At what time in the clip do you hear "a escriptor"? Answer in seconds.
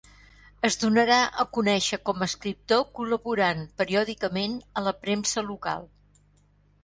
2.23-2.81